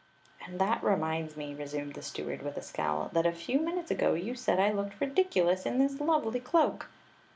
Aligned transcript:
"And 0.43 0.59
that 0.59 0.83
reminds 0.83 1.37
me," 1.37 1.53
resumed 1.53 1.93
the 1.93 2.01
steward 2.01 2.41
with 2.41 2.57
a 2.57 2.63
scowl," 2.63 3.09
that 3.13 3.27
a 3.27 3.31
few 3.31 3.59
minutes 3.59 3.91
ago 3.91 4.15
you 4.15 4.33
said 4.33 4.59
I 4.59 4.71
looked 4.71 4.99
ridiculous 4.99 5.63
in 5.63 5.77
this 5.77 6.01
lovely 6.01 6.39
cloak." 6.39 6.89